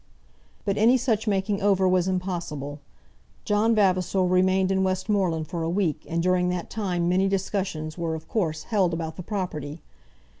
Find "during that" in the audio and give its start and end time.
6.23-6.71